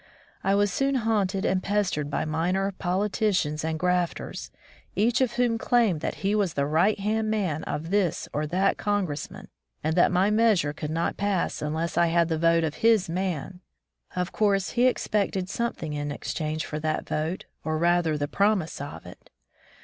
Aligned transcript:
I 0.43 0.55
was 0.55 0.73
soon 0.73 0.95
haunted 0.95 1.45
and 1.45 1.61
pestered 1.61 2.09
by 2.09 2.25
minor 2.25 2.73
156 2.81 3.45
At 3.63 3.67
the 3.67 3.67
NatiorCs 3.67 3.69
Capital 3.69 3.69
politicians 3.69 3.69
and 3.69 3.79
grafters, 3.79 4.51
each 4.95 5.21
of 5.21 5.33
whom 5.33 5.57
claimed 5.59 6.01
that 6.01 6.15
he 6.25 6.33
was 6.33 6.55
the 6.55 6.65
right 6.65 6.99
hand 6.99 7.29
man 7.29 7.63
of 7.65 7.91
this 7.91 8.27
or 8.33 8.47
that 8.47 8.79
congressman, 8.79 9.47
and 9.83 9.95
that 9.95 10.11
my 10.11 10.31
meas 10.31 10.63
ure 10.63 10.73
could 10.73 10.89
not 10.89 11.17
pass 11.17 11.61
unless 11.61 11.99
I 11.99 12.07
had 12.07 12.29
the 12.29 12.39
vote 12.39 12.63
of 12.63 12.77
"his" 12.81 13.09
man. 13.11 13.61
Of 14.15 14.31
course, 14.31 14.71
he 14.71 14.87
expected 14.87 15.47
some 15.49 15.73
thing 15.73 15.93
in 15.93 16.11
exchange 16.11 16.65
for 16.65 16.79
that 16.79 17.07
vote, 17.07 17.45
or 17.63 17.77
rather 17.77 18.17
the 18.17 18.27
promise 18.27 18.81
of 18.81 19.05
it. 19.05 19.29